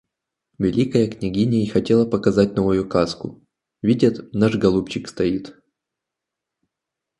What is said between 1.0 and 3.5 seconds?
княгиня и хотела показать новую каску...